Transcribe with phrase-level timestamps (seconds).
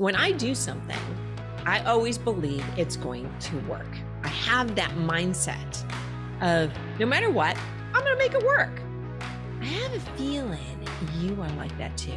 [0.00, 0.96] when I do something,
[1.66, 3.98] I always believe it's going to work.
[4.22, 5.84] I have that mindset
[6.40, 7.54] of no matter what,
[7.92, 8.80] I'm going to make it work.
[9.60, 12.16] I have a feeling you are like that too.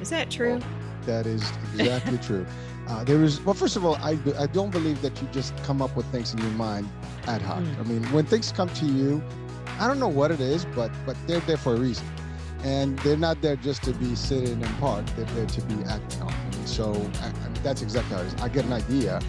[0.00, 0.58] Is that true?
[0.58, 0.68] Well,
[1.06, 1.42] that is
[1.74, 2.46] exactly true.
[2.86, 5.82] Uh, there is well, first of all, I I don't believe that you just come
[5.82, 6.88] up with things in your mind
[7.26, 7.58] ad hoc.
[7.58, 7.80] Mm.
[7.80, 9.20] I mean, when things come to you,
[9.80, 12.06] I don't know what it is, but but they're there for a reason,
[12.62, 15.16] and they're not there just to be sitting and parked.
[15.16, 16.45] They're there to be acting on.
[16.66, 18.34] So I, I mean, that's exactly how it is.
[18.42, 19.20] I get an idea,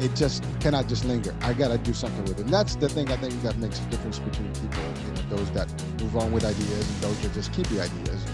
[0.00, 1.34] it just cannot just linger.
[1.40, 2.44] I gotta do something with it.
[2.44, 5.50] And that's the thing I think that makes a difference between people, you know, those
[5.52, 5.68] that
[6.00, 8.24] move on with ideas and those that just keep the ideas.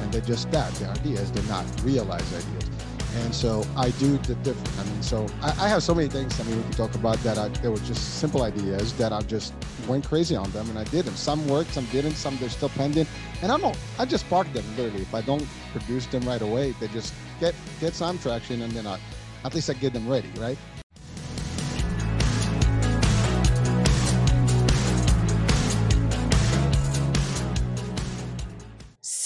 [0.00, 2.77] And they're just that, they're ideas, they're not realized ideas.
[3.16, 4.78] And so I do the different.
[4.78, 6.38] I mean, so I, I, have so many things.
[6.38, 7.38] I mean, we can talk about that.
[7.38, 9.54] I, there were just simple ideas that I just
[9.86, 11.16] went crazy on them, and I did them.
[11.16, 12.14] Some worked, some didn't.
[12.14, 13.06] Some they're still pending,
[13.42, 13.76] and I don't.
[13.98, 15.02] I just park them literally.
[15.02, 18.86] If I don't produce them right away, they just get get some traction, and then
[18.86, 18.98] I,
[19.44, 20.58] at least I get them ready, right?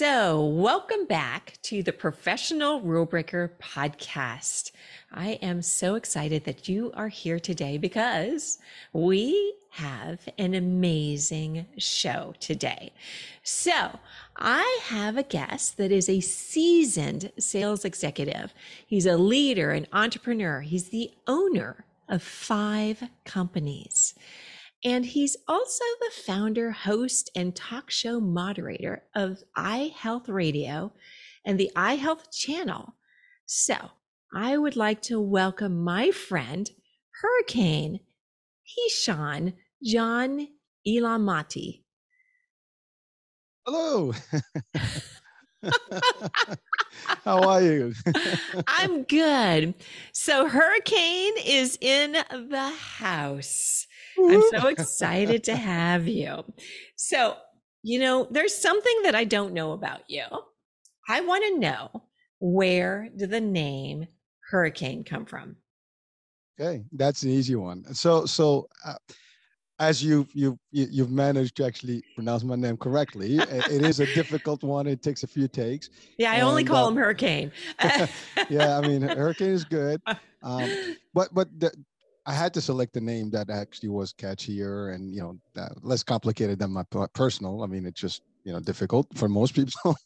[0.04, 4.72] So, welcome back to the Professional Rule Breaker podcast.
[5.12, 8.58] I am so excited that you are here today because
[8.92, 12.92] we have an amazing show today.
[13.44, 14.00] So,
[14.36, 18.52] I have a guest that is a seasoned sales executive.
[18.84, 24.14] He's a leader, an entrepreneur, he's the owner of five companies.
[24.84, 30.92] And he's also the founder, host, and talk show moderator of iHealth Radio
[31.44, 32.96] and the iHealth channel.
[33.46, 33.76] So
[34.34, 36.68] I would like to welcome my friend,
[37.20, 38.00] Hurricane
[38.66, 39.52] Hicham
[39.84, 40.48] John
[40.86, 41.82] Elanmati.
[43.64, 44.12] Hello.
[47.24, 47.94] How are you?
[48.66, 49.74] I'm good.
[50.12, 53.86] So, Hurricane is in the house.
[54.30, 56.44] I'm so excited to have you.
[56.96, 57.36] So,
[57.82, 60.24] you know, there's something that I don't know about you.
[61.08, 62.04] I want to know
[62.38, 64.06] where did the name
[64.50, 65.56] Hurricane come from?
[66.60, 67.84] Okay, that's an easy one.
[67.94, 68.94] So, so uh,
[69.82, 74.62] as you you you've managed to actually pronounce my name correctly, it is a difficult
[74.62, 74.86] one.
[74.86, 75.90] It takes a few takes.
[76.18, 77.50] Yeah, I and, only call uh, him Hurricane.
[78.48, 80.00] yeah, I mean Hurricane is good,
[80.42, 80.70] um,
[81.14, 81.72] but but the,
[82.24, 86.58] I had to select a name that actually was catchier and you know less complicated
[86.58, 86.84] than my
[87.14, 87.62] personal.
[87.62, 89.96] I mean, it's just you know difficult for most people,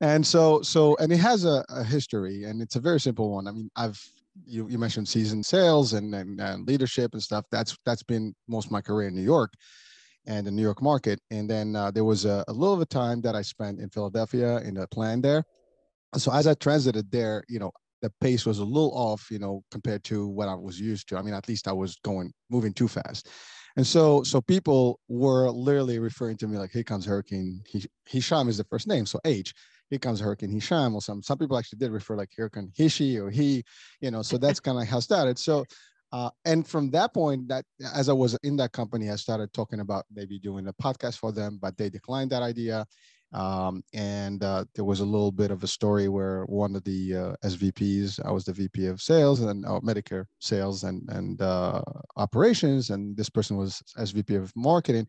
[0.00, 3.46] and so so and it has a, a, history and it's a very simple one.
[3.46, 4.00] I mean, I've
[4.44, 7.44] you, you mentioned season sales and, and, and leadership and stuff.
[7.50, 9.52] That's that's been most of my career in New York
[10.26, 11.20] and the New York market.
[11.30, 14.58] And then uh, there was a, a little of time that I spent in Philadelphia
[14.58, 15.44] in a plan there.
[16.16, 17.72] So as I transited there, you know,
[18.06, 21.16] the pace was a little off, you know, compared to what I was used to.
[21.16, 23.28] I mean, at least I was going moving too fast.
[23.76, 27.62] And so so people were literally referring to me like, here comes Hurricane.
[28.08, 29.06] Hicham is the first name.
[29.06, 29.52] So H,
[29.90, 33.28] here comes Hurricane Hicham or some some people actually did refer like Hurricane Hishi or
[33.28, 33.64] he,
[34.00, 35.38] you know, so that's kind of how it started.
[35.38, 35.64] So
[36.12, 39.80] uh, and from that point, that as I was in that company, I started talking
[39.80, 42.86] about maybe doing a podcast for them, but they declined that idea.
[43.32, 47.14] Um, and uh, there was a little bit of a story where one of the
[47.14, 51.82] uh, SVPs, I was the VP of sales and uh, Medicare sales and and uh,
[52.16, 55.06] operations, and this person was SVP of marketing.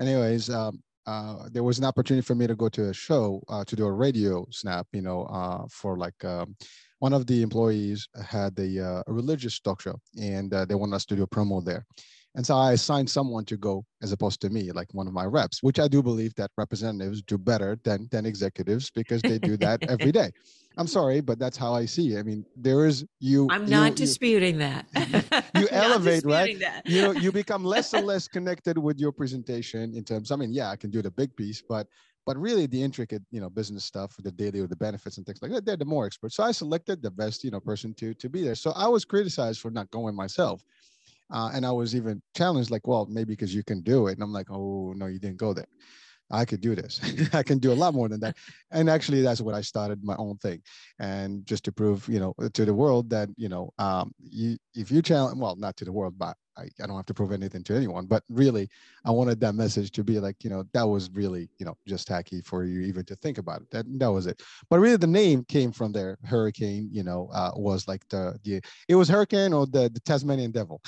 [0.00, 3.64] Anyways, um, uh, there was an opportunity for me to go to a show uh,
[3.64, 6.24] to do a radio snap, you know, for like.
[6.24, 6.56] Um,
[7.00, 11.14] one of the employees had a, a religious talk show and they wanted us to
[11.14, 11.86] do a promo there.
[12.34, 15.24] And so I assigned someone to go as opposed to me, like one of my
[15.24, 19.56] reps, which I do believe that representatives do better than, than executives because they do
[19.56, 20.30] that every day.
[20.76, 22.18] I'm sorry, but that's how I see it.
[22.18, 23.48] I mean, there is you.
[23.50, 24.60] I'm not you, disputing you,
[24.92, 25.50] that.
[25.56, 26.58] you elevate, right?
[26.60, 26.86] That.
[26.86, 30.30] you know, you become less and less connected with your presentation in terms.
[30.30, 31.86] I mean, yeah, I can do the big piece, but
[32.26, 35.40] but really the intricate, you know, business stuff, the daily or the benefits and things
[35.40, 36.36] like that, they're the more experts.
[36.36, 38.54] So I selected the best, you know, person to to be there.
[38.54, 40.62] So I was criticized for not going myself
[41.30, 44.12] uh, and I was even challenged, like, well, maybe because you can do it.
[44.14, 45.66] And I'm like, oh, no, you didn't go there.
[46.30, 47.00] I could do this.
[47.32, 48.36] I can do a lot more than that.
[48.70, 50.62] And actually, that's what I started my own thing,
[50.98, 54.90] and just to prove, you know, to the world that you know, um, you if
[54.90, 57.62] you challenge, well, not to the world, but I, I don't have to prove anything
[57.64, 58.06] to anyone.
[58.06, 58.68] But really,
[59.04, 62.08] I wanted that message to be like, you know, that was really, you know, just
[62.08, 63.70] tacky for you even to think about it.
[63.70, 64.42] That that was it.
[64.68, 66.18] But really, the name came from there.
[66.24, 70.50] Hurricane, you know, uh, was like the the it was hurricane or the the Tasmanian
[70.50, 70.82] devil.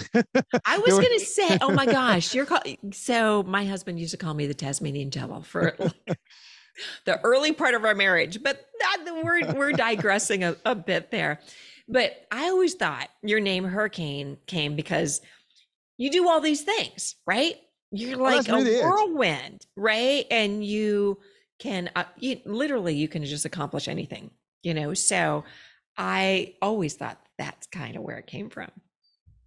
[0.64, 2.62] I was gonna say, oh my gosh, you're call-
[2.92, 6.18] so my husband used to call me the Tasmanian devil for like,
[7.04, 11.40] the early part of our marriage, but that we're we're digressing a, a bit there.
[11.88, 15.20] But I always thought your name Hurricane came because
[16.00, 17.56] you do all these things, right?
[17.92, 20.24] You're like a whirlwind, right?
[20.30, 21.18] And you
[21.58, 24.30] can uh, you, literally you can just accomplish anything,
[24.62, 24.94] you know.
[24.94, 25.44] So
[25.98, 28.70] I always thought that's kind of where it came from.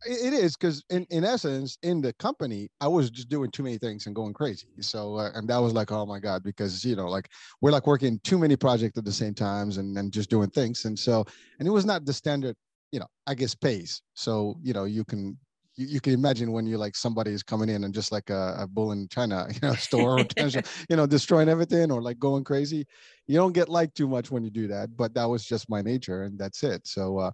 [0.05, 3.63] It it is because in, in essence, in the company, I was just doing too
[3.63, 4.67] many things and going crazy.
[4.79, 7.29] So, uh, and that was like, oh my God, because, you know, like
[7.61, 10.85] we're like working too many projects at the same times and, and just doing things.
[10.85, 11.25] And so,
[11.57, 12.55] and it was not the standard,
[12.91, 14.03] you know, I guess pace.
[14.13, 15.35] So, you know, you can,
[15.75, 18.55] you, you can imagine when you're like somebody is coming in and just like a,
[18.59, 20.19] a bull in China, you know, store
[20.89, 22.85] you know, destroying everything or like going crazy.
[23.27, 25.81] You don't get liked too much when you do that, but that was just my
[25.81, 26.87] nature and that's it.
[26.87, 27.31] So, uh,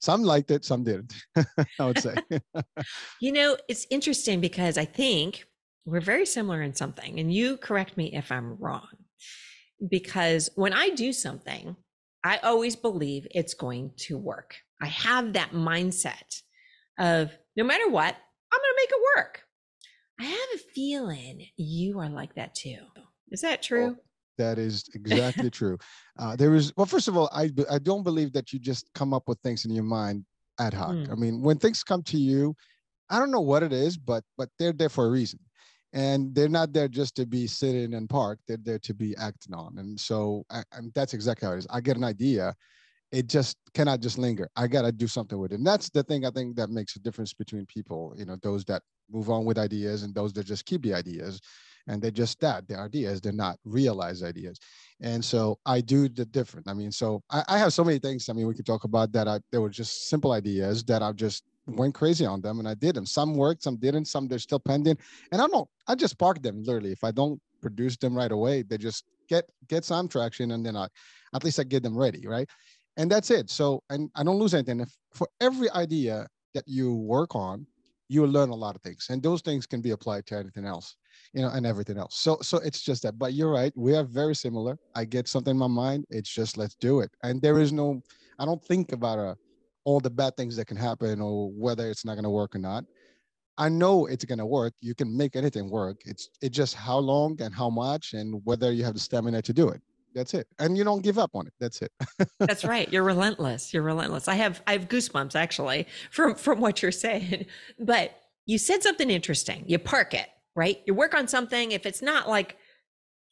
[0.00, 1.14] some liked it, some didn't.
[1.78, 2.16] I would say.
[3.20, 5.44] You know, it's interesting because I think
[5.84, 8.88] we're very similar in something, and you correct me if I'm wrong.
[9.88, 11.76] Because when I do something,
[12.24, 14.56] I always believe it's going to work.
[14.80, 16.40] I have that mindset
[16.98, 18.14] of no matter what,
[18.52, 19.42] I'm going to make it work.
[20.20, 22.78] I have a feeling you are like that too.
[23.30, 23.96] Is that true?
[24.38, 25.78] That is exactly true.
[26.18, 29.12] Uh, there is well, first of all, I, I don't believe that you just come
[29.12, 30.24] up with things in your mind
[30.58, 30.90] ad hoc.
[30.90, 31.10] Mm.
[31.10, 32.54] I mean, when things come to you,
[33.10, 35.40] I don't know what it is, but but they're there for a reason,
[35.92, 38.42] and they're not there just to be sitting and parked.
[38.46, 41.66] They're there to be acted on, and so I, and that's exactly how it is.
[41.70, 42.54] I get an idea,
[43.12, 44.48] it just cannot just linger.
[44.56, 46.96] I got to do something with it, and that's the thing I think that makes
[46.96, 48.14] a difference between people.
[48.16, 48.82] You know, those that
[49.12, 51.40] move on with ideas and those that just keep the ideas.
[51.88, 54.58] And they're just that they're ideas they're not realized ideas.
[55.00, 56.68] And so i do the different.
[56.68, 59.12] I mean so i, I have so many things i mean we could talk about
[59.12, 62.68] that i they were just simple ideas that i just went crazy on them and
[62.68, 63.06] i did them.
[63.06, 64.96] Some worked some didn't some they're still pending.
[65.32, 66.92] And i don't i just park them literally.
[66.92, 70.76] If i don't produce them right away they just get get some traction and then
[70.76, 70.86] i
[71.32, 72.48] at least i get them ready right
[72.96, 76.94] and that's it so and i don't lose anything if for every idea that you
[76.94, 77.66] work on
[78.08, 80.96] you learn a lot of things and those things can be applied to anything else
[81.32, 82.16] you know, and everything else.
[82.16, 83.18] So, so it's just that.
[83.18, 83.72] But you're right.
[83.76, 84.78] We are very similar.
[84.94, 86.04] I get something in my mind.
[86.10, 87.10] It's just let's do it.
[87.22, 88.02] And there is no.
[88.38, 89.34] I don't think about uh,
[89.84, 92.58] all the bad things that can happen or whether it's not going to work or
[92.58, 92.84] not.
[93.58, 94.72] I know it's going to work.
[94.80, 95.98] You can make anything work.
[96.04, 99.52] It's it's just how long and how much and whether you have the stamina to
[99.52, 99.80] do it.
[100.14, 100.46] That's it.
[100.58, 101.52] And you don't give up on it.
[101.58, 101.92] That's it.
[102.38, 102.90] That's right.
[102.92, 103.72] You're relentless.
[103.72, 104.28] You're relentless.
[104.28, 107.46] I have I have goosebumps actually from from what you're saying.
[107.78, 108.16] But
[108.46, 109.64] you said something interesting.
[109.66, 110.80] You park it, right?
[110.86, 111.72] You work on something.
[111.72, 112.56] If it's not like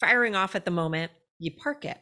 [0.00, 1.98] firing off at the moment, you park it.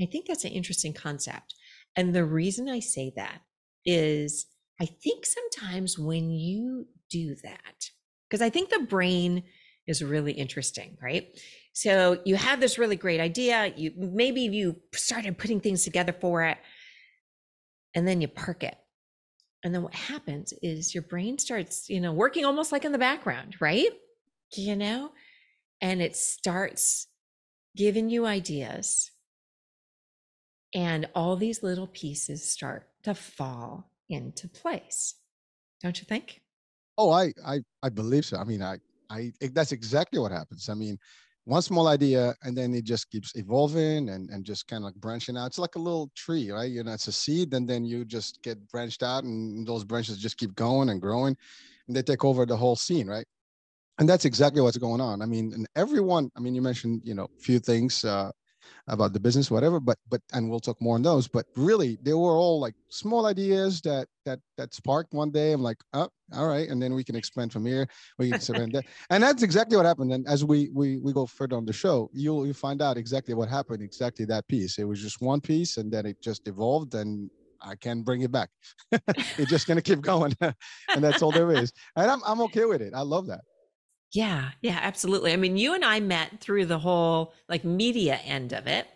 [0.00, 1.54] I think that's an interesting concept.
[1.96, 3.40] And the reason I say that
[3.84, 4.46] is
[4.80, 7.90] I think sometimes when you do that,
[8.28, 9.42] because I think the brain
[9.86, 11.28] is really interesting, right?
[11.78, 16.42] So you have this really great idea, you maybe you started putting things together for
[16.42, 16.58] it
[17.94, 18.76] and then you park it.
[19.62, 22.98] And then what happens is your brain starts, you know, working almost like in the
[22.98, 23.90] background, right?
[24.56, 25.12] You know,
[25.80, 27.06] and it starts
[27.76, 29.12] giving you ideas
[30.74, 35.14] and all these little pieces start to fall into place.
[35.80, 36.40] Don't you think?
[36.96, 38.36] Oh, I I I believe so.
[38.36, 38.78] I mean, I
[39.10, 40.68] I that's exactly what happens.
[40.68, 40.98] I mean,
[41.48, 44.96] one small idea and then it just keeps evolving and and just kind of like
[44.96, 45.46] branching out.
[45.46, 46.70] It's like a little tree, right?
[46.70, 50.18] You know, it's a seed, and then you just get branched out, and those branches
[50.18, 51.34] just keep going and growing,
[51.86, 53.24] and they take over the whole scene, right?
[53.98, 55.22] And that's exactly what's going on.
[55.22, 56.30] I mean, and everyone.
[56.36, 58.04] I mean, you mentioned you know a few things.
[58.04, 58.30] Uh,
[58.88, 62.12] about the business whatever but but and we'll talk more on those but really they
[62.12, 66.46] were all like small ideas that that that sparked one day i'm like oh all
[66.46, 67.86] right and then we can expand from here
[68.18, 71.26] we can expand that and that's exactly what happened and as we we we go
[71.26, 74.84] further on the show you'll you find out exactly what happened exactly that piece it
[74.84, 78.50] was just one piece and then it just evolved and I can't bring it back.
[78.92, 81.72] it's just gonna keep going, and that's all there is.
[81.96, 82.94] And I'm I'm okay with it.
[82.94, 83.40] I love that.
[84.12, 85.32] Yeah, yeah, absolutely.
[85.32, 88.86] I mean, you and I met through the whole like media end of it.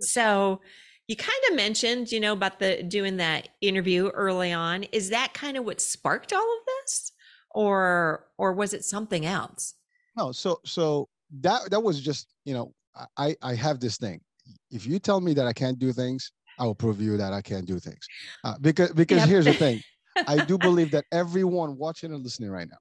[0.00, 0.60] So
[1.06, 4.84] you kind of mentioned, you know, about the doing that interview early on.
[4.84, 7.12] Is that kind of what sparked all of this?
[7.50, 9.74] Or or was it something else?
[10.16, 11.08] No, so so
[11.40, 12.72] that that was just you know
[13.16, 14.20] I I have this thing.
[14.70, 17.42] If you tell me that I can't do things, I will prove you that I
[17.42, 18.10] can't do things.
[18.44, 19.24] Uh, because because Yep.
[19.24, 19.82] here's the thing,
[20.26, 22.78] I do believe that everyone watching and listening right now,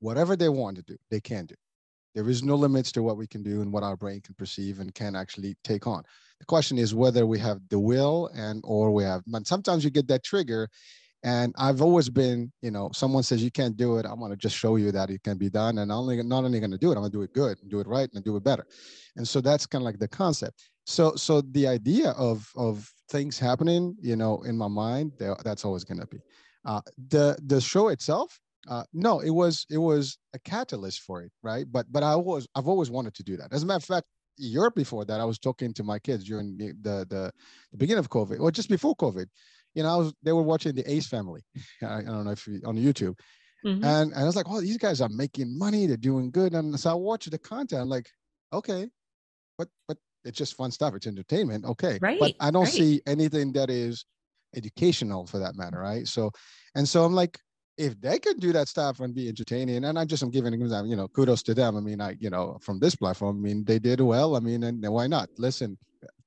[0.00, 1.54] whatever they want to do, they can do.
[2.14, 4.80] There is no limits to what we can do and what our brain can perceive
[4.80, 6.02] and can actually take on.
[6.40, 9.22] The question is whether we have the will and or we have.
[9.26, 10.68] But sometimes you get that trigger,
[11.22, 14.06] and I've always been, you know, someone says you can't do it.
[14.06, 16.58] I'm gonna just show you that it can be done, and I'm only not only
[16.58, 18.66] gonna do it, I'm gonna do it good, do it right, and do it better.
[19.16, 20.70] And so that's kind of like the concept.
[20.86, 25.12] so so the idea of of things happening you know in my mind
[25.44, 26.18] that's always going to be
[26.64, 31.32] uh, the the show itself uh, no it was it was a catalyst for it
[31.42, 33.84] right but but i was i've always wanted to do that as a matter of
[33.84, 34.06] fact
[34.38, 37.32] a year before that i was talking to my kids during the the, the,
[37.72, 39.26] the beginning of covid or just before covid
[39.74, 41.42] you know i was they were watching the ace family
[41.82, 43.18] i, I don't know if you, on youtube
[43.64, 43.82] mm-hmm.
[43.84, 46.78] and, and i was like oh these guys are making money they're doing good and
[46.78, 48.10] so i watched the content I'm like
[48.52, 48.88] okay
[49.56, 50.94] but but it's just fun stuff.
[50.94, 51.64] It's entertainment.
[51.64, 51.98] Okay.
[52.00, 52.18] Right.
[52.18, 52.72] But I don't right.
[52.72, 54.04] see anything that is
[54.54, 55.78] educational for that matter.
[55.78, 56.06] Right.
[56.06, 56.30] So,
[56.74, 57.38] and so I'm like,
[57.80, 60.86] if they can do that stuff and be entertaining, and I'm just am giving them,
[60.86, 61.78] you know, kudos to them.
[61.78, 64.36] I mean, I, you know, from this platform, I mean, they did well.
[64.36, 65.30] I mean, and why not?
[65.38, 65.78] Listen,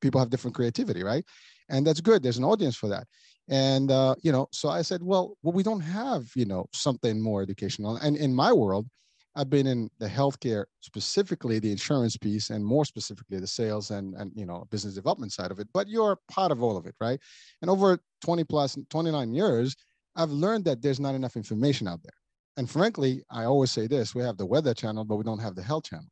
[0.02, 1.24] people have different creativity, right?
[1.70, 2.24] And that's good.
[2.24, 3.06] There's an audience for that.
[3.50, 7.22] And uh, you know, so I said, well, well, we don't have, you know, something
[7.22, 7.98] more educational.
[7.98, 8.88] And in my world,
[9.36, 14.16] I've been in the healthcare, specifically the insurance piece, and more specifically the sales and
[14.16, 15.68] and you know business development side of it.
[15.72, 17.20] But you're part of all of it, right?
[17.62, 19.76] And over 20 plus 29 years,
[20.16, 22.14] I've learned that there's not enough information out there.
[22.58, 25.56] And frankly, I always say this: we have the weather channel, but we don't have
[25.56, 26.10] the health channel.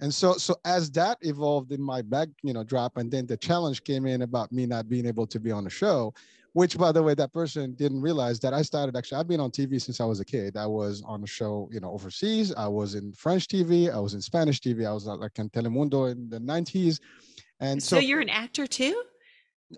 [0.00, 3.36] And so, so as that evolved in my back, you know, drop, and then the
[3.36, 6.14] challenge came in about me not being able to be on the show
[6.58, 9.50] which by the way that person didn't realize that i started actually i've been on
[9.50, 10.56] tv since i was a kid.
[10.56, 12.52] I was on a show you know overseas.
[12.56, 16.10] I was in french tv i was in spanish tv i was like in telemundo
[16.10, 17.00] in the 90s
[17.60, 19.02] and so, so you're an actor too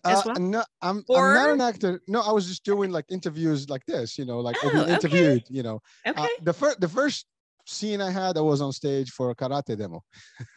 [0.04, 0.34] uh, well?
[0.36, 1.30] no, I'm, or...
[1.30, 2.00] I'm not an actor.
[2.08, 5.42] No, I was just doing like interviews like this, you know, like oh, being interviewed,
[5.42, 5.44] okay.
[5.48, 5.80] you know.
[6.06, 6.22] Uh, okay.
[6.22, 7.26] Uh, the first, the first
[7.66, 10.02] scene I had, I was on stage for a karate demo.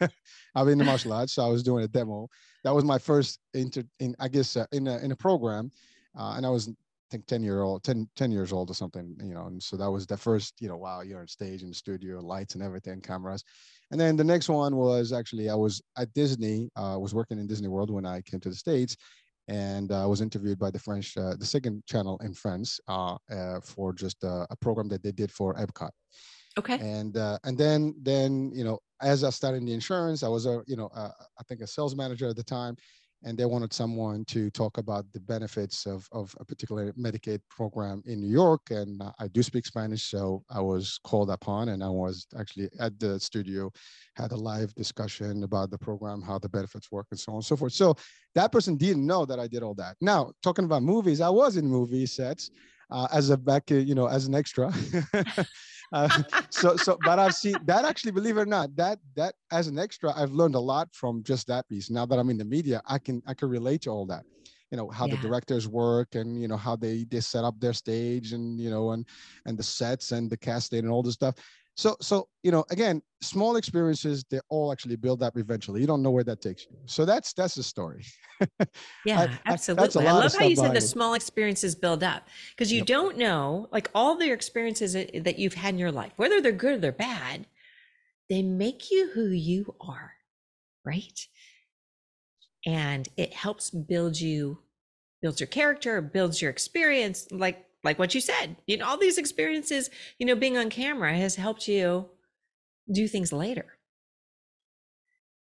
[0.54, 2.28] I've been in martial arts, so I was doing a demo.
[2.62, 5.70] That was my first inter, in I guess, uh, in a in a program
[6.18, 6.72] uh, and I was I
[7.10, 9.90] think 10 year old 10, 10 years old or something you know and so that
[9.90, 13.00] was the first you know wow you're on stage in the studio lights and everything
[13.00, 13.44] cameras
[13.90, 17.46] and then the next one was actually I was at Disney uh, was working in
[17.46, 18.96] Disney World when I came to the States
[19.48, 23.16] and I uh, was interviewed by the French, uh, the second channel in France, uh,
[23.30, 25.90] uh, for just a program that they did for Epcot.
[26.56, 26.78] Okay.
[26.78, 30.46] And uh, and then then you know as I started in the insurance, I was
[30.46, 32.76] a you know I think a sales manager at the time,
[33.24, 38.02] and they wanted someone to talk about the benefits of, of a particular Medicaid program
[38.06, 38.60] in New York.
[38.70, 42.98] And I do speak Spanish, so I was called upon, and I was actually at
[43.00, 43.72] the studio,
[44.16, 47.44] had a live discussion about the program, how the benefits work, and so on and
[47.44, 47.72] so forth.
[47.72, 47.96] So
[48.34, 49.96] that person didn't know that I did all that.
[50.00, 52.50] Now, talking about movies, I was in movie sets
[52.90, 54.72] uh, as a back, you know, as an extra.
[55.92, 56.08] uh,
[56.50, 59.78] so, so, but I've seen that actually, believe it or not, that that as an
[59.78, 61.90] extra, I've learned a lot from just that piece.
[61.90, 64.24] Now that I'm in the media, I can I can relate to all that.
[64.70, 65.16] You know how yeah.
[65.16, 68.70] the directors work, and you know how they they set up their stage, and you
[68.70, 69.06] know, and
[69.46, 71.36] and the sets and the casting and all this stuff
[71.76, 75.80] so so you know again small experiences they all actually build up eventually.
[75.80, 76.76] You don't know where that takes you.
[76.86, 78.04] So that's that's the story.
[79.06, 80.04] Yeah I, absolutely.
[80.04, 82.86] I, I love how you said the small experiences build up because you yep.
[82.86, 86.74] don't know like all the experiences that you've had in your life whether they're good
[86.74, 87.46] or they're bad
[88.28, 90.14] they make you who you are
[90.84, 91.26] right?
[92.66, 94.58] And it helps build you
[95.22, 99.18] builds your character builds your experience like like what you said you know all these
[99.18, 102.08] experiences you know being on camera has helped you
[102.90, 103.66] do things later.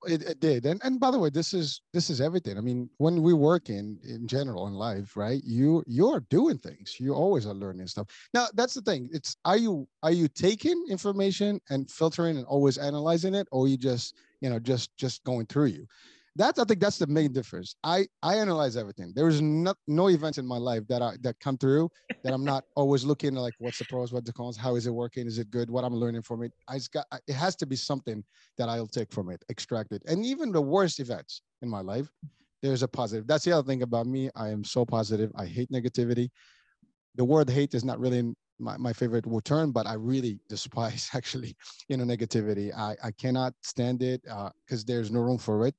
[0.06, 2.58] It, it, did and and by the way this is this is everything.
[2.58, 6.96] I mean when we work in in general in life right you you're doing things.
[7.00, 8.08] You always are learning stuff.
[8.34, 12.76] Now that's the thing it's are you are you taking information and filtering and always
[12.76, 15.86] analyzing it or you just you know just just going through you
[16.36, 17.76] that's I think that's the main difference.
[17.84, 19.12] I I analyze everything.
[19.14, 21.90] There is no no events in my life that I that come through
[22.24, 24.86] that I'm not always looking at like what's the pros, what's the cons, how is
[24.86, 26.52] it working, is it good, what I'm learning from it.
[26.68, 28.24] I just got it has to be something
[28.58, 30.02] that I'll take from it, extract it.
[30.06, 32.08] And even the worst events in my life,
[32.62, 33.26] there's a positive.
[33.26, 34.30] That's the other thing about me.
[34.34, 35.30] I am so positive.
[35.36, 36.30] I hate negativity.
[37.14, 41.56] The word hate is not really my, my favorite term, but I really despise actually,
[41.88, 42.74] you know, negativity.
[42.76, 45.74] I, I cannot stand it because uh, there's no room for it.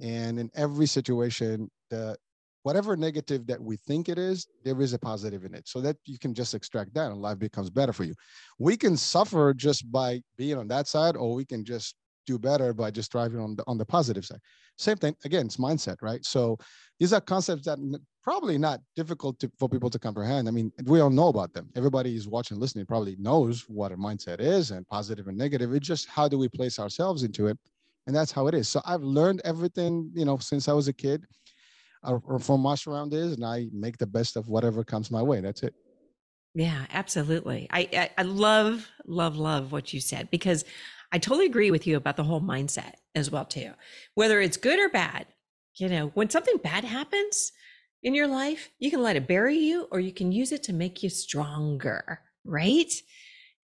[0.00, 2.16] And in every situation, the
[2.62, 5.66] whatever negative that we think it is, there is a positive in it.
[5.66, 8.14] So that you can just extract that and life becomes better for you.
[8.58, 11.94] We can suffer just by being on that side, or we can just
[12.26, 14.40] do better by just driving on the on the positive side.
[14.76, 16.24] Same thing, again, it's mindset, right?
[16.24, 16.56] So
[16.98, 17.78] these are concepts that
[18.22, 20.48] probably not difficult to, for people to comprehend.
[20.48, 21.68] I mean, we all know about them.
[21.76, 25.74] Everybody is watching, listening, probably knows what a mindset is and positive and negative.
[25.74, 27.58] It's just how do we place ourselves into it
[28.10, 28.68] and that's how it is.
[28.68, 31.26] So I've learned everything, you know, since I was a kid,
[32.02, 35.40] uh, from martial around and I make the best of whatever comes my way.
[35.40, 35.74] That's it.
[36.52, 37.68] Yeah, absolutely.
[37.70, 40.64] I, I, I love, love, love what you said because
[41.12, 43.70] I totally agree with you about the whole mindset as well too.
[44.16, 45.26] Whether it's good or bad,
[45.76, 47.52] You know, when something bad happens
[48.02, 50.72] in your life, you can let it bury you or you can use it to
[50.72, 52.92] make you stronger, right?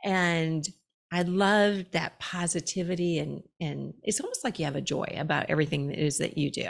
[0.04, 0.64] And
[1.12, 5.88] I love that positivity and and it's almost like you have a joy about everything
[5.88, 6.68] that is that you do.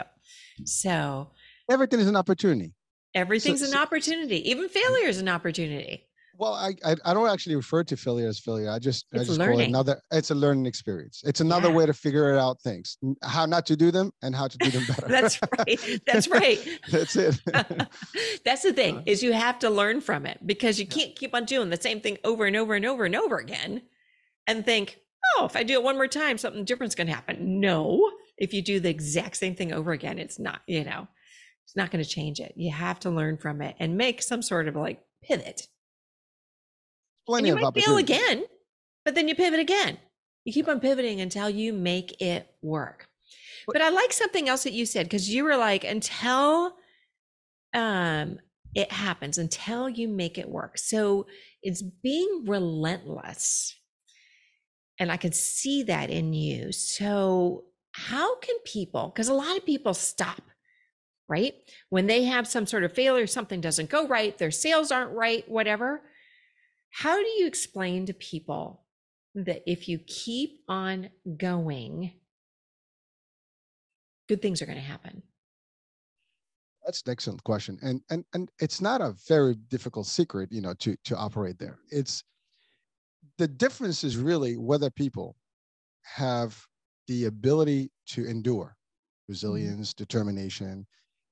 [0.65, 1.31] So
[1.69, 2.73] everything is an opportunity.
[3.15, 4.49] Everything's so, an so, opportunity.
[4.49, 6.07] Even failure is an opportunity.
[6.39, 8.69] Well, I, I, I don't actually refer to failure as failure.
[8.69, 9.55] I just it's I just learning.
[9.55, 10.01] call it another.
[10.11, 11.23] It's a learning experience.
[11.25, 11.75] It's another yeah.
[11.75, 14.83] way to figure out things, how not to do them, and how to do them
[14.87, 15.07] better.
[15.07, 16.01] That's right.
[16.05, 16.79] That's right.
[16.91, 17.41] That's it.
[18.45, 19.03] That's the thing uh-huh.
[19.07, 22.01] is you have to learn from it because you can't keep on doing the same
[22.01, 23.81] thing over and over and over and over again,
[24.47, 24.97] and think,
[25.37, 27.59] oh, if I do it one more time, something different's going to happen.
[27.59, 30.61] No, if you do the exact same thing over again, it's not.
[30.67, 31.07] You know,
[31.65, 32.53] it's not going to change it.
[32.55, 35.67] You have to learn from it and make some sort of like pivot.
[37.27, 38.45] Plenty and you of might fail again,
[39.03, 39.97] but then you pivot again.
[40.45, 43.09] You keep on pivoting until you make it work.
[43.67, 46.73] But I like something else that you said because you were like, until
[47.73, 48.39] um,
[48.73, 50.77] it happens, until you make it work.
[50.77, 51.25] So
[51.61, 53.75] it's being relentless.
[54.99, 56.71] And I can see that in you.
[56.71, 60.41] So, how can people, because a lot of people stop
[61.27, 61.53] right?
[61.89, 65.47] When they have some sort of failure, something doesn't go right, their sales aren't right,
[65.49, 66.01] whatever.
[66.89, 68.85] How do you explain to people
[69.35, 72.13] that if you keep on going,
[74.27, 75.21] good things are going to happen?
[76.85, 77.77] That's an excellent question.
[77.81, 81.79] And and and it's not a very difficult secret, you know, to to operate there.
[81.91, 82.23] It's
[83.37, 85.35] the difference is really whether people
[86.03, 86.59] have
[87.07, 89.31] the ability to endure mm-hmm.
[89.31, 90.03] resilience, mm-hmm.
[90.03, 90.85] determination,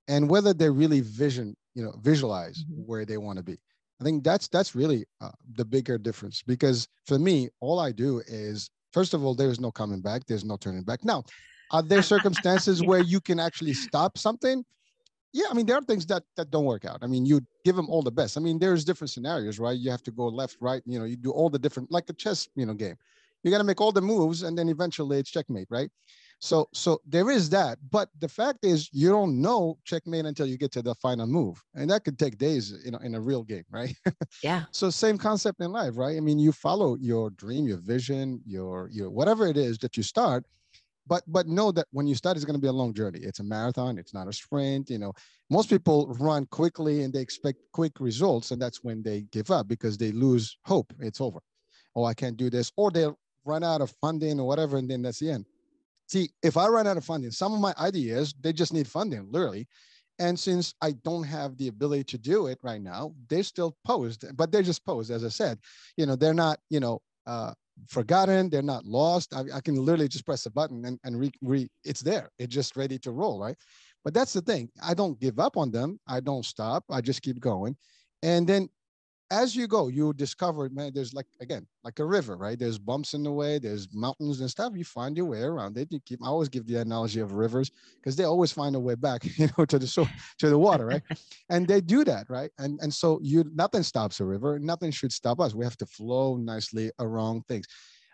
[0.08, 2.82] and whether they really vision you know visualize mm-hmm.
[2.86, 3.58] where they want to be
[4.02, 8.22] i think that's that's really uh, the bigger difference because for me all i do
[8.28, 11.24] is first of all there's no coming back there's no turning back now
[11.72, 12.88] are there circumstances yeah.
[12.88, 14.64] where you can actually stop something
[15.36, 17.75] yeah i mean there are things that that don't work out i mean you give
[17.75, 20.58] them all the best i mean there's different scenarios right you have to go left
[20.62, 22.96] right you know you do all the different like a chess you know game
[23.44, 25.90] you got to make all the moves and then eventually it's checkmate right
[26.40, 30.57] so so there is that, but the fact is you don't know checkmate until you
[30.57, 33.44] get to the final move, and that could take days, you know, in a real
[33.44, 33.96] game, right?
[34.44, 34.66] Yeah.
[34.72, 36.18] so same concept in life, right?
[36.18, 40.03] I mean, you follow your dream, your vision, your your whatever it is that you
[40.03, 40.46] start,
[41.07, 43.20] but but know that when you start, it's going to be a long journey.
[43.22, 43.98] It's a marathon.
[43.98, 44.89] It's not a sprint.
[44.89, 45.13] You know,
[45.50, 49.68] most people run quickly and they expect quick results, and that's when they give up
[49.68, 50.94] because they lose hope.
[51.00, 51.39] It's over.
[51.96, 55.01] Oh, I can't do this, or they'll run out of funding or whatever, and then
[55.01, 55.46] that's the end
[56.07, 59.27] see, if I run out of funding, some of my ideas, they just need funding,
[59.31, 59.68] literally.
[60.20, 64.25] And since I don't have the ability to do it right now, they're still posed,
[64.37, 65.59] but they're just posed, as I said.
[65.98, 67.53] You know, they're not, you know, uh,
[67.88, 69.33] forgotten, they're not lost.
[69.33, 72.29] I, I, can literally just press a button and, and re, re, it's there.
[72.40, 73.55] It's just ready to roll, right?
[74.03, 74.70] But that's the thing.
[74.83, 76.00] I don't give up on them.
[76.07, 76.83] I don't stop.
[76.90, 77.75] I just keep going.
[78.24, 78.70] And then
[79.31, 82.59] as you go, you discover, man, there's like, again, like a river, right?
[82.59, 84.74] There's bumps in the way, there's mountains and stuff.
[84.75, 85.88] You find your way around it.
[85.92, 88.96] You keep, I always give the analogy of rivers because they always find a way
[88.96, 90.07] back, you know, to the so
[90.40, 91.01] to the water, right?
[91.50, 92.51] and they do that, right?
[92.59, 94.59] And and so you, nothing stops a river.
[94.59, 95.55] Nothing should stop us.
[95.55, 97.66] We have to flow nicely around things.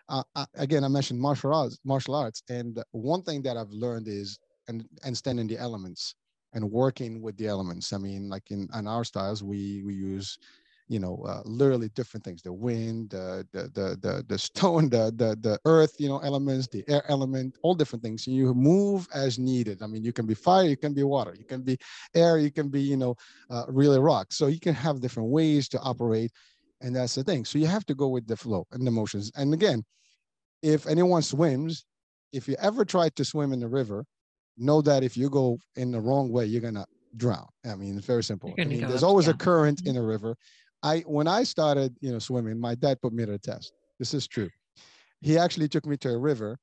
[0.08, 4.08] Uh, I, again, I mentioned martial arts, martial arts, and one thing that I've learned
[4.08, 6.14] is and and standing the elements
[6.54, 7.92] and working with the elements.
[7.92, 10.38] I mean, like in, in our styles, we we use
[10.92, 15.04] you know, uh, literally different things: the wind, the the the the, the stone, the,
[15.16, 18.26] the the earth, you know, elements, the air element, all different things.
[18.26, 19.82] You move as needed.
[19.82, 21.78] I mean, you can be fire, you can be water, you can be
[22.14, 23.16] air, you can be, you know,
[23.48, 24.32] uh, really rock.
[24.32, 26.30] So you can have different ways to operate,
[26.82, 27.46] and that's the thing.
[27.46, 29.32] So you have to go with the flow and the motions.
[29.34, 29.84] And again,
[30.62, 31.86] if anyone swims,
[32.34, 34.04] if you ever try to swim in the river,
[34.58, 37.48] know that if you go in the wrong way, you're gonna drown.
[37.64, 38.54] I mean, it's very simple.
[38.58, 39.96] I mean, there's always a current mm-hmm.
[39.96, 40.36] in a river.
[40.82, 43.72] I when I started, you know, swimming, my dad put me to the test.
[43.98, 44.50] This is true.
[45.20, 46.58] He actually took me to a river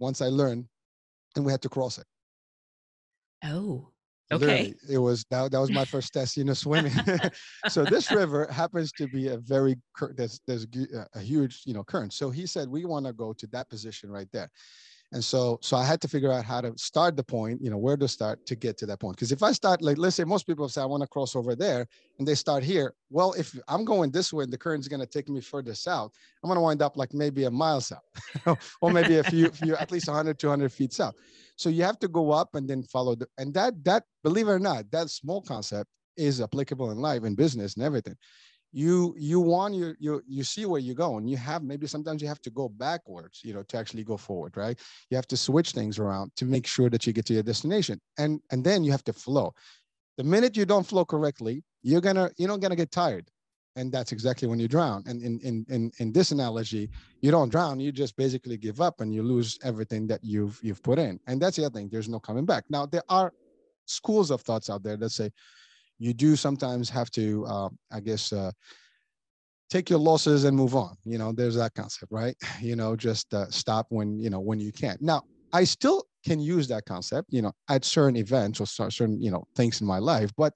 [0.00, 0.66] once I learned,
[1.36, 2.06] and we had to cross it.
[3.44, 3.88] Oh,
[4.32, 4.46] okay.
[4.46, 6.92] Literally, it was that, that was my first test, you know, swimming.
[7.68, 9.76] so this river happens to be a very
[10.16, 10.66] there's there's
[11.14, 12.12] a huge you know current.
[12.12, 14.50] So he said we want to go to that position right there.
[15.12, 17.76] And so, so I had to figure out how to start the point, you know,
[17.76, 19.16] where to start to get to that point.
[19.16, 21.54] Because if I start, like, let's say most people say, I want to cross over
[21.54, 21.86] there,
[22.18, 22.94] and they start here.
[23.10, 26.12] Well, if I'm going this way and the current's going to take me further south,
[26.42, 28.00] I'm going to wind up like maybe a mile south,
[28.80, 31.14] or maybe a few, few, at least 100, 200 feet south.
[31.56, 34.52] So you have to go up and then follow the, and that, that, believe it
[34.52, 38.16] or not, that small concept is applicable in life and business and everything
[38.72, 41.28] you you want you you you see where you're going.
[41.28, 44.56] You have maybe sometimes you have to go backwards you know to actually go forward
[44.56, 44.78] right?
[45.10, 48.00] You have to switch things around to make sure that you get to your destination.
[48.18, 49.54] And and then you have to flow.
[50.16, 53.28] The minute you don't flow correctly you're gonna you're not gonna get tired.
[53.76, 55.02] And that's exactly when you drown.
[55.06, 56.88] And in in in, in this analogy
[57.20, 60.82] you don't drown you just basically give up and you lose everything that you've you've
[60.82, 61.20] put in.
[61.26, 62.64] And that's the other thing there's no coming back.
[62.70, 63.34] Now there are
[63.84, 65.30] schools of thoughts out there that say
[66.02, 68.50] you do sometimes have to, uh, I guess, uh,
[69.70, 70.96] take your losses and move on.
[71.04, 72.36] You know, there's that concept, right?
[72.60, 75.00] You know, just uh, stop when you know when you can't.
[75.00, 79.30] Now, I still can use that concept, you know, at certain events or certain you
[79.30, 80.54] know things in my life, but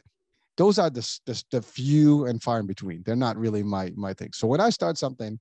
[0.57, 3.03] those are the, the, the few and far in between.
[3.05, 4.31] They're not really my my thing.
[4.33, 5.39] So when I start something,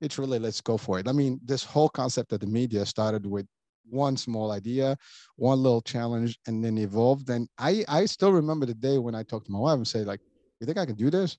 [0.00, 1.08] it's really let's go for it.
[1.08, 3.46] I mean, this whole concept of the media started with
[3.90, 4.96] one small idea,
[5.36, 7.28] one little challenge, and then evolved.
[7.30, 10.04] And I, I still remember the day when I talked to my wife and say,
[10.04, 10.20] like,
[10.60, 11.38] you think I can do this?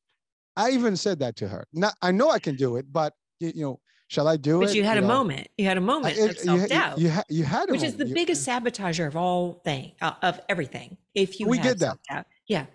[0.55, 1.65] I even said that to her.
[1.73, 4.63] Now I know I can do it, but you, you know, shall I do but
[4.63, 4.67] it?
[4.67, 5.47] But you had you a know, moment.
[5.57, 6.97] You had a moment I, of self doubt.
[6.97, 7.93] You, you, you, had, which moment.
[7.93, 10.97] is the biggest sabotager of all thing uh, of everything.
[11.15, 11.97] If you we did that.
[12.47, 12.65] Yeah.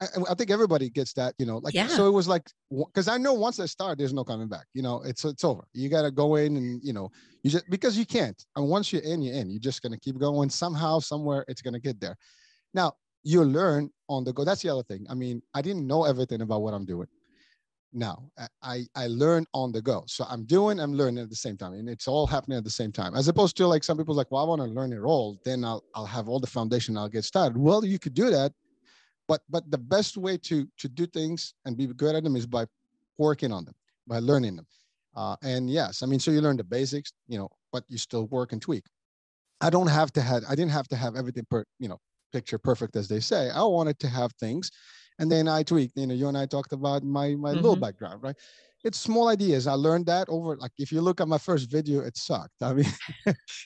[0.00, 1.86] I, I, think everybody gets that, you know, like, yeah.
[1.86, 2.48] so it was like,
[2.94, 5.62] cause I know once I start, there's no coming back, you know, it's, it's over.
[5.74, 7.10] You got to go in and, you know,
[7.42, 8.42] you just, because you can't.
[8.56, 11.60] And once you're in, you're in, you're just going to keep going somehow, somewhere it's
[11.60, 12.16] going to get there.
[12.72, 14.44] Now you learn on the go.
[14.44, 15.06] That's the other thing.
[15.10, 17.08] I mean, I didn't know everything about what I'm doing.
[17.92, 18.30] Now
[18.62, 20.04] I, I learned on the go.
[20.06, 22.70] So I'm doing, I'm learning at the same time and it's all happening at the
[22.70, 25.00] same time, as opposed to like some people's like, well, I want to learn it
[25.00, 25.38] all.
[25.44, 26.96] Then I'll, I'll have all the foundation.
[26.96, 27.58] I'll get started.
[27.58, 28.52] Well, you could do that
[29.30, 32.46] but but the best way to to do things and be good at them is
[32.46, 32.66] by
[33.16, 33.74] working on them
[34.06, 34.66] by learning them.
[35.16, 38.26] Uh, and yes i mean so you learn the basics you know but you still
[38.26, 38.84] work and tweak.
[39.60, 41.98] I don't have to have i didn't have to have everything per you know
[42.32, 43.50] picture perfect as they say.
[43.50, 44.70] I wanted to have things
[45.18, 45.96] and then i tweaked.
[45.96, 47.62] You know you and i talked about my my mm-hmm.
[47.62, 48.36] little background right
[48.84, 49.66] it's small ideas.
[49.66, 52.62] I learned that over like if you look at my first video, it sucked.
[52.62, 52.86] I mean,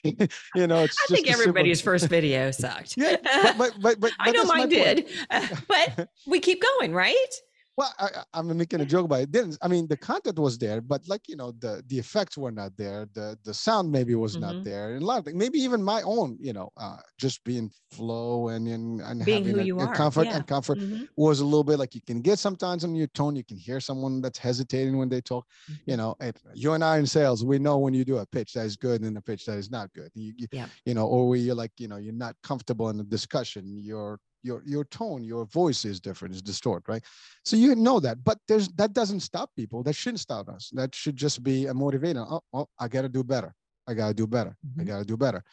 [0.55, 0.97] you know, it's.
[1.09, 1.93] I think everybody's simple...
[1.93, 2.95] first video sucked.
[2.97, 3.17] yeah,
[3.57, 5.07] but but but, but I know mine did,
[5.67, 7.33] but we keep going, right?
[7.77, 9.31] Well, I, am making a joke about it.
[9.31, 12.51] Didn't I mean the content was there, but like you know the the effects were
[12.51, 13.09] not there.
[13.13, 14.41] The the sound maybe was mm-hmm.
[14.41, 15.37] not there, and a lot of things.
[15.37, 19.55] Maybe even my own, you know, uh, just being flow and and, and being having
[19.55, 19.93] who a, you are.
[19.93, 20.37] comfort yeah.
[20.37, 21.03] and comfort mm-hmm.
[21.17, 23.35] was a little bit like you can get sometimes on your tone.
[23.35, 25.45] You can hear someone that's hesitating when they talk.
[25.69, 25.91] Mm-hmm.
[25.91, 28.53] You know, it, you and I in sales, we know when you do a pitch
[28.53, 30.11] that is good and a pitch that is not good.
[30.15, 30.67] You, you, yeah.
[30.85, 33.77] you know, or you're like you know you're not comfortable in the discussion.
[33.77, 37.03] You're your your tone your voice is different is distorted right?
[37.43, 39.83] So you know that but there's that doesn't stop people.
[39.83, 40.69] That shouldn't stop us.
[40.73, 42.25] That should just be a motivator.
[42.29, 43.53] Oh, oh i gotta do better.
[43.87, 44.55] I gotta do better.
[44.65, 44.81] Mm-hmm.
[44.81, 45.43] i gotta do better.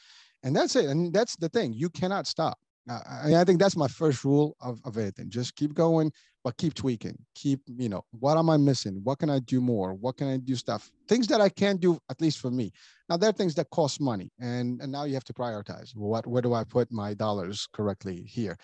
[0.42, 0.86] And that's it.
[0.86, 1.72] And that's the thing.
[1.72, 5.30] You cannot stop I, I think that's my first rule of, of anything.
[5.30, 6.12] Just keep going
[6.44, 7.16] but keep tweaking.
[7.34, 9.00] Keep you know what am i missing?
[9.04, 9.94] What can i do more?
[9.94, 10.90] What can i do stuff?
[11.08, 12.72] Things that i can do at least for me.
[13.08, 15.94] Now there are things that cost money and and now you have to prioritize.
[15.94, 18.56] What where do i put my dollars correctly here?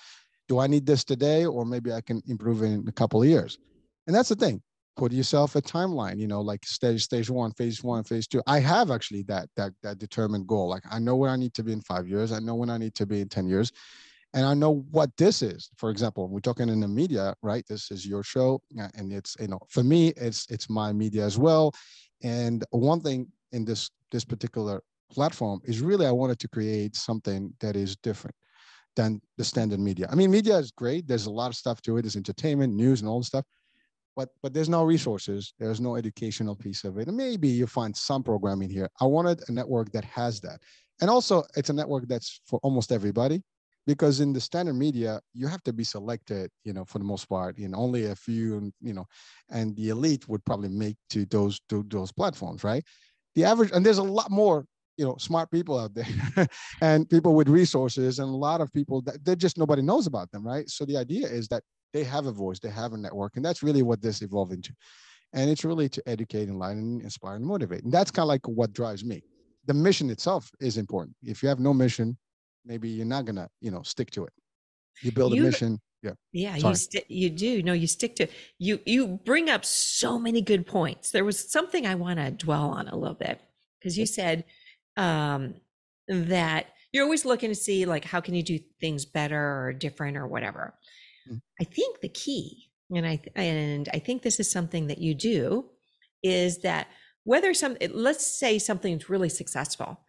[0.48, 3.58] Do i need this today or maybe i can improve in a couple of years?
[4.06, 4.62] And that's the thing.
[4.96, 8.42] Put yourself a timeline you know like stage stage one phase one phase two.
[8.48, 10.68] I have actually that that that determined goal.
[10.68, 12.32] Like i know where i need to be in five years.
[12.32, 13.70] I know when i need to be in 10 years
[14.34, 15.70] and I know what this is.
[15.76, 17.64] For example, we're talking in the media, right?
[17.68, 21.24] This is your show, uh, and it's you know for me, it's it's my media
[21.24, 21.72] as well.
[22.22, 27.52] And one thing in this this particular platform is really I wanted to create something
[27.60, 28.36] that is different
[28.96, 30.08] than the standard media.
[30.10, 31.06] I mean, media is great.
[31.06, 32.02] There's a lot of stuff to it.
[32.02, 33.44] There's entertainment, news, and all the stuff.
[34.16, 35.54] But, but there's no resources.
[35.60, 37.06] There's no educational piece of it.
[37.06, 38.88] And maybe you find some programming here.
[39.00, 40.60] I wanted a network that has that.
[41.00, 43.40] And also, it's a network that's for almost everybody
[43.88, 47.26] because in the standard media you have to be selected you know for the most
[47.26, 49.06] part and only a few you know
[49.50, 52.84] and the elite would probably make to those to those platforms right?
[53.34, 54.66] The average and there's a lot more
[54.98, 56.46] you know smart people out there
[56.82, 60.30] and people with resources and a lot of people that they just nobody knows about
[60.30, 60.68] them right?
[60.68, 61.62] So the idea is that
[61.94, 64.72] they have a voice they have a network and that's really what this evolved into.
[65.32, 67.84] And it's really to educate enlighten inspire and motivate.
[67.84, 69.22] And that's kind of like what drives me.
[69.66, 71.16] The mission itself is important.
[71.22, 72.16] If you have no mission
[72.68, 74.32] maybe you're not gonna you know stick to it.
[75.02, 75.80] You build you, a mission.
[76.02, 76.70] Yeah yeah Sorry.
[76.70, 77.62] you st- you do.
[77.62, 78.28] No you stick to
[78.58, 81.10] you you bring up so many good points.
[81.10, 83.40] There was something i want to dwell on a little bit
[83.80, 84.44] because you said
[84.96, 85.54] um
[86.06, 90.16] that you're always looking to see like how can you do things better or different
[90.16, 90.74] or whatever.
[91.28, 91.38] Mm-hmm.
[91.60, 95.66] i think the key and i and i think this is something that you do
[96.22, 96.88] is that
[97.24, 100.00] whether some let's say something's really successful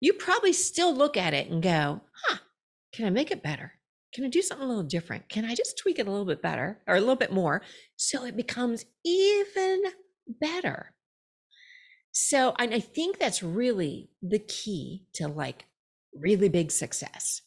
[0.00, 2.38] you probably still look at it and go, huh,
[2.92, 3.72] can I make it better?
[4.12, 5.28] Can I do something a little different?
[5.28, 7.62] Can I just tweak it a little bit better or a little bit more
[7.96, 9.82] so it becomes even
[10.40, 10.94] better?
[12.12, 15.66] So, and I think that's really the key to like
[16.12, 17.42] really big success.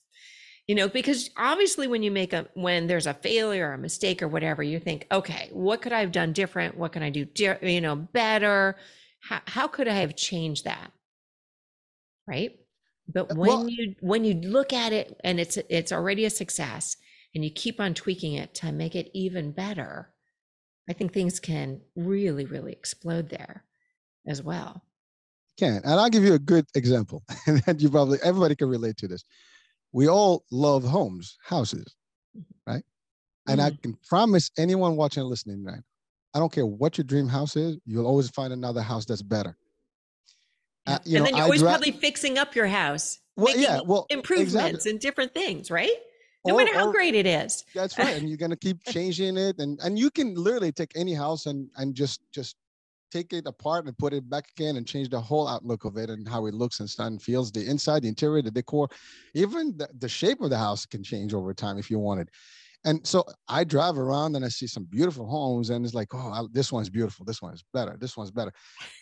[0.67, 4.23] You know, because obviously when you make a when there's a failure or a mistake
[4.23, 6.77] or whatever, you think, okay, what could I have done different?
[6.77, 7.27] What can I do,
[7.61, 8.77] you know, better?
[9.27, 10.91] How, how could I have changed that?
[12.27, 12.59] Right?
[13.07, 16.29] But uh, when well, you when you look at it and it's it's already a
[16.29, 16.95] success
[17.35, 20.13] and you keep on tweaking it to make it even better,
[20.89, 23.65] I think things can really, really explode there
[24.27, 24.83] as well.
[25.57, 27.23] Can and I'll give you a good example,
[27.67, 29.23] and you probably everybody can relate to this.
[29.91, 31.95] We all love homes, houses,
[32.35, 32.71] mm-hmm.
[32.71, 32.83] right?
[33.47, 33.73] And mm-hmm.
[33.73, 35.81] I can promise anyone watching and listening right,
[36.33, 39.55] I don't care what your dream house is, you'll always find another house that's better.
[40.85, 43.79] Uh, you and know, then you're always dra- probably fixing up your house, well, yeah,
[43.85, 44.91] well, improvements exactly.
[44.91, 45.91] and different things, right?
[46.45, 47.63] No or, matter how or, great it is.
[47.73, 51.13] That's right, and you're gonna keep changing it, and and you can literally take any
[51.13, 52.57] house and and just just
[53.11, 56.09] take it apart and put it back again and change the whole outlook of it
[56.09, 57.51] and how it looks and and feels.
[57.51, 58.89] The inside, the interior, the decor,
[59.33, 62.29] even the, the shape of the house can change over time if you wanted.
[62.85, 66.49] And so I drive around and I see some beautiful homes, and it's like, oh,
[66.51, 67.25] this one's beautiful.
[67.25, 67.95] This one's better.
[67.99, 68.51] This one's better.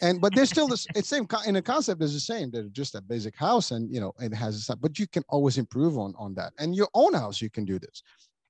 [0.02, 0.70] And but there's still.
[0.72, 2.52] It's same in the concept is the same.
[2.52, 4.70] They're just a basic house, and you know it has.
[4.70, 6.54] A but you can always improve on on that.
[6.60, 8.04] And your own house, you can do this.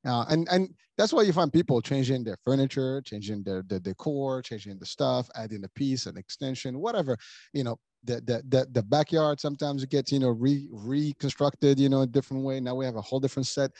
[0.05, 4.41] Uh, and and that's why you find people changing their furniture, changing their the decor,
[4.41, 7.17] changing the stuff, adding a piece, an extension, whatever.
[7.53, 11.89] You know, the the the, the backyard sometimes it gets you know re reconstructed, you
[11.89, 12.59] know, a different way.
[12.59, 13.71] Now we have a whole different set.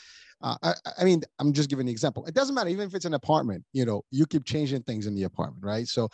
[0.42, 2.26] Uh, I, I mean, I'm just giving an example.
[2.26, 3.64] It doesn't matter, even if it's an apartment.
[3.74, 5.88] You know, you keep changing things in the apartment, right?
[5.88, 6.10] So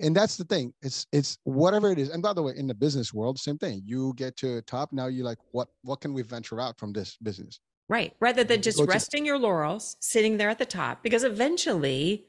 [0.00, 2.74] and that's the thing it's it's whatever it is and by the way in the
[2.74, 6.22] business world same thing you get to top now you're like what what can we
[6.22, 8.14] venture out from this business Right.
[8.20, 12.26] Rather than just resting your laurels, sitting there at the top, because eventually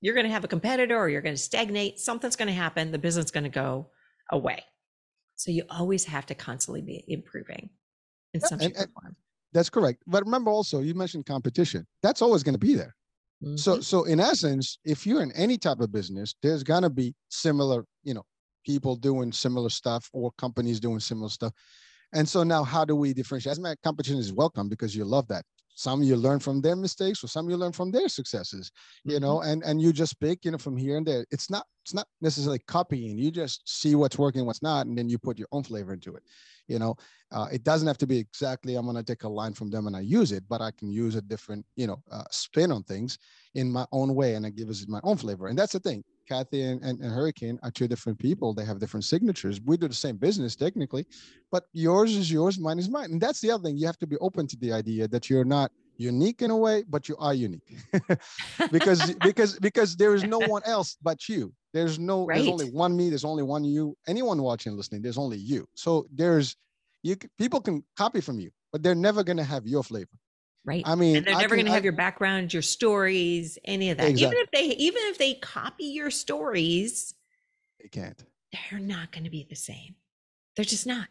[0.00, 1.98] you're going to have a competitor or you're going to stagnate.
[1.98, 2.90] Something's going to happen.
[2.92, 3.88] The business is going to go
[4.30, 4.64] away.
[5.36, 7.70] So you always have to constantly be improving
[8.34, 9.16] in some shape or form.
[9.52, 10.02] That's correct.
[10.06, 11.86] But remember also, you mentioned competition.
[12.02, 12.94] That's always going to be there.
[13.42, 13.56] Mm-hmm.
[13.56, 17.14] So, so in essence, if you're in any type of business, there's going to be
[17.30, 18.24] similar, you know,
[18.66, 21.52] people doing similar stuff or companies doing similar stuff.
[22.12, 23.52] And so now, how do we differentiate?
[23.52, 25.44] As my competition is welcome because you love that.
[25.76, 28.70] Some you learn from their mistakes, or some you learn from their successes.
[29.04, 29.24] You mm-hmm.
[29.24, 31.24] know, and and you just pick, you know, from here and there.
[31.30, 33.16] It's not it's not necessarily copying.
[33.16, 36.16] You just see what's working, what's not, and then you put your own flavor into
[36.16, 36.22] it.
[36.68, 36.96] You know,
[37.32, 38.74] uh, it doesn't have to be exactly.
[38.74, 41.14] I'm gonna take a line from them and I use it, but I can use
[41.14, 43.16] a different, you know, uh, spin on things
[43.54, 45.46] in my own way, and I give it my own flavor.
[45.46, 46.04] And that's the thing.
[46.30, 48.54] Kathy and, and, and, Hurricane are two different people.
[48.54, 49.60] They have different signatures.
[49.60, 51.04] We do the same business technically,
[51.50, 53.10] but yours is yours, mine is mine.
[53.12, 53.76] And that's the other thing.
[53.76, 56.84] You have to be open to the idea that you're not unique in a way,
[56.88, 57.76] but you are unique.
[58.72, 61.52] because because because there is no one else but you.
[61.72, 62.36] There's no right.
[62.36, 63.96] there's only one me, there's only one you.
[64.06, 65.66] Anyone watching listening, there's only you.
[65.74, 66.56] So there's
[67.02, 70.16] you people can copy from you, but they're never going to have your flavor.
[70.64, 70.82] Right.
[70.84, 74.10] I mean, and they're never going to have your background, your stories, any of that.
[74.10, 74.36] Exactly.
[74.36, 77.14] Even if they, even if they copy your stories,
[77.80, 78.22] they can't.
[78.52, 79.94] They're not going to be the same.
[80.56, 81.08] They're just not.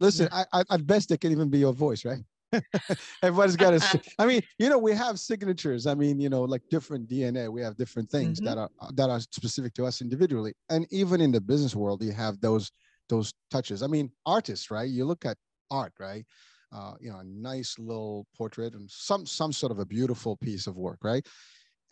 [0.00, 0.44] Listen, no.
[0.52, 2.22] I, I, at best, it can even be your voice, right?
[3.22, 4.02] Everybody's got a.
[4.18, 5.86] I mean, you know, we have signatures.
[5.86, 7.50] I mean, you know, like different DNA.
[7.50, 8.46] We have different things mm-hmm.
[8.46, 12.12] that are that are specific to us individually, and even in the business world, you
[12.12, 12.70] have those
[13.08, 13.82] those touches.
[13.82, 14.88] I mean, artists, right?
[14.88, 15.36] You look at
[15.70, 16.24] art, right?
[16.72, 20.66] Uh, you know, a nice little portrait and some some sort of a beautiful piece
[20.66, 21.26] of work, right?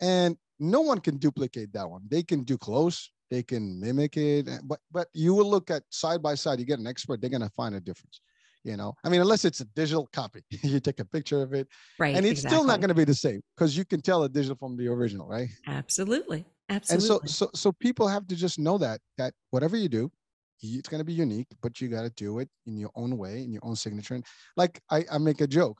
[0.01, 2.01] And no one can duplicate that one.
[2.07, 6.21] They can do close, they can mimic it, but but you will look at side
[6.21, 6.59] by side.
[6.59, 8.21] You get an expert, they're gonna find a difference.
[8.63, 11.67] You know, I mean, unless it's a digital copy, you take a picture of it,
[11.97, 12.15] right?
[12.15, 12.57] And it's exactly.
[12.57, 14.87] still not going to be the same because you can tell a digital from the
[14.87, 15.49] original, right?
[15.65, 17.09] Absolutely, absolutely.
[17.09, 20.11] And so, so, so people have to just know that that whatever you do,
[20.61, 23.43] it's going to be unique, but you got to do it in your own way,
[23.43, 24.15] in your own signature.
[24.15, 24.25] And
[24.57, 25.79] like I, I make a joke,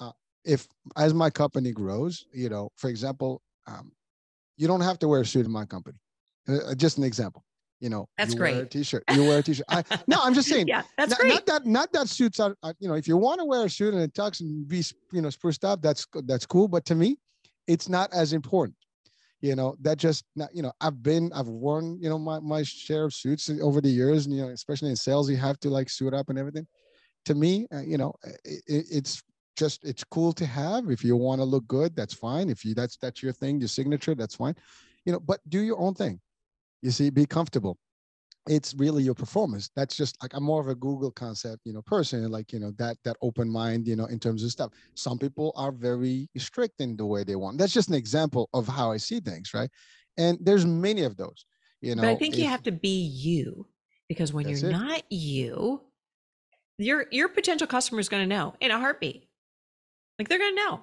[0.00, 0.12] uh,
[0.44, 3.92] if as my company grows, you know, for example, um,
[4.56, 5.98] you don't have to wear a suit in my company.
[6.48, 7.44] Uh, uh just an example.
[7.80, 8.54] You know, that's you great.
[8.54, 9.04] Wear a t-shirt.
[9.12, 9.66] You wear a t-shirt.
[9.68, 10.66] I, no, I'm just saying.
[10.66, 11.32] yeah, that's not, great.
[11.34, 12.56] Not that, not that suits are.
[12.62, 14.82] Uh, you know, if you want to wear a suit and a tux and be,
[15.12, 16.68] you know, spruced up, that's that's cool.
[16.68, 17.18] But to me,
[17.66, 18.76] it's not as important
[19.40, 22.62] you know that just not you know i've been i've worn you know my, my
[22.62, 25.68] share of suits over the years and you know especially in sales you have to
[25.68, 26.66] like suit up and everything.
[27.26, 29.22] To me uh, you know it, it's
[29.56, 30.90] just it's cool to have.
[30.90, 32.48] If you want to look good that's fine.
[32.48, 34.54] If you that's that's your thing your signature that's fine.
[35.04, 36.20] You know but do your own thing.
[36.82, 37.78] You see be comfortable
[38.48, 39.70] it's really your performance.
[39.74, 42.72] That's just like i'm more of a google concept you know person like you know
[42.78, 44.72] that that open mind you know in terms of stuff.
[44.94, 47.58] Some people are very strict in the way they want.
[47.58, 49.70] That's just an example of how i see things right?
[50.18, 51.44] And there's many of those
[51.82, 53.66] you know but i think if, you have to be you
[54.08, 54.72] because when you're it.
[54.72, 55.82] not you
[56.78, 59.28] your your potential customer is going to know in a heartbeat.
[60.18, 60.80] Like they're going to know.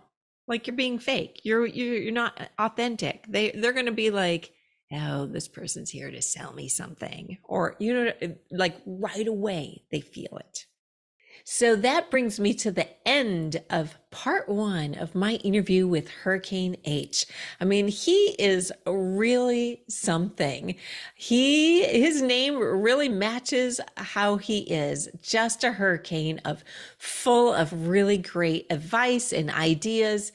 [0.48, 1.42] Like you're being fake.
[1.44, 3.26] You're you're, you're not uh, authentic.
[3.28, 4.52] They they're going to be like
[4.94, 7.38] oh, this person's here to sell me something.
[7.44, 8.12] Or, you know,
[8.52, 10.66] like right away they feel it.
[11.46, 16.78] So that brings me to the end of part one of my interview with Hurricane
[16.86, 17.26] H.
[17.60, 20.76] I mean, he is really something.
[21.16, 26.64] He, his name really matches how he is just a hurricane of
[26.98, 30.32] full of really great advice and ideas.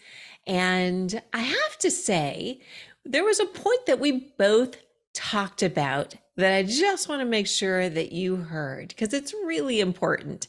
[0.47, 2.61] And I have to say,
[3.09, 4.77] there was a point that we both
[5.14, 9.81] talked about that I just want to make sure that you heard because it's really
[9.81, 10.47] important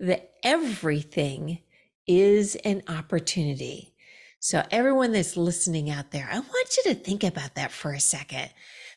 [0.00, 1.60] that everything
[2.06, 3.94] is an opportunity.
[4.40, 8.00] So, everyone that's listening out there, I want you to think about that for a
[8.00, 8.50] second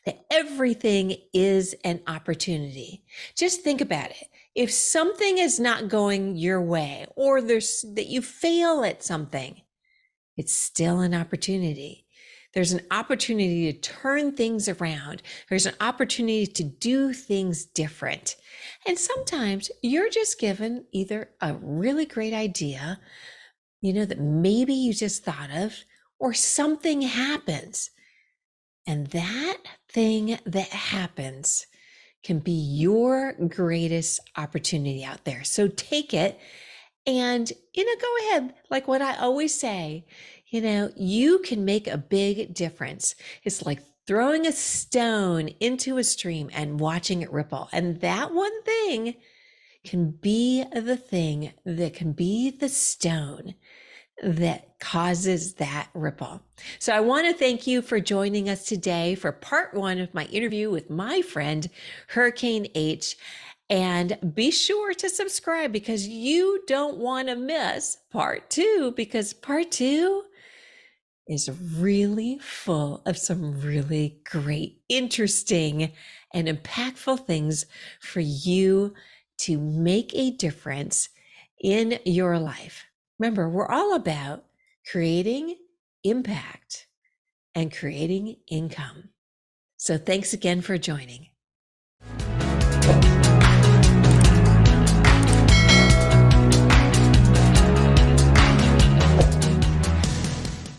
[0.04, 3.04] that everything is an opportunity.
[3.36, 4.28] Just think about it.
[4.54, 9.62] If something is not going your way or there's that you fail at something,
[10.36, 12.04] it's still an opportunity.
[12.58, 15.22] There's an opportunity to turn things around.
[15.48, 18.34] There's an opportunity to do things different.
[18.84, 22.98] And sometimes you're just given either a really great idea,
[23.80, 25.72] you know, that maybe you just thought of,
[26.18, 27.90] or something happens.
[28.88, 31.64] And that thing that happens
[32.24, 35.44] can be your greatest opportunity out there.
[35.44, 36.40] So take it
[37.06, 38.54] and, you know, go ahead.
[38.68, 40.06] Like what I always say
[40.50, 43.14] you know, you can make a big difference.
[43.44, 47.68] It's like throwing a stone into a stream and watching it ripple.
[47.72, 49.16] And that one thing
[49.84, 53.54] can be the thing that can be the stone
[54.22, 56.40] that causes that ripple.
[56.78, 60.24] So I want to thank you for joining us today for part one of my
[60.24, 61.68] interview with my friend,
[62.08, 63.16] Hurricane H.
[63.70, 69.70] And be sure to subscribe because you don't want to miss part two, because part
[69.70, 70.24] two
[71.28, 75.92] is really full of some really great, interesting,
[76.32, 77.66] and impactful things
[78.00, 78.94] for you
[79.38, 81.10] to make a difference
[81.62, 82.86] in your life.
[83.18, 84.44] Remember, we're all about
[84.90, 85.56] creating
[86.02, 86.86] impact
[87.54, 89.10] and creating income.
[89.76, 91.28] So thanks again for joining.